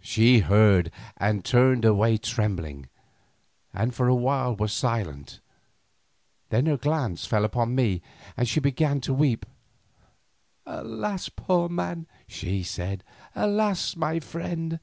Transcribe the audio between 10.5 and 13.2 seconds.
"Alas! poor man," she said;